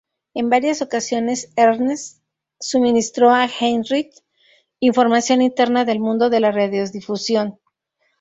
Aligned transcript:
En 0.33 0.49
varias 0.49 0.81
ocasiones, 0.81 1.53
Ernst 1.55 2.23
suministró 2.59 3.29
a 3.29 3.45
Heinrich 3.47 4.11
información 4.79 5.43
interna 5.43 5.85
del 5.85 5.99
mundo 5.99 6.31
de 6.31 6.39
la 6.39 6.51
radiodifusión. 6.51 7.59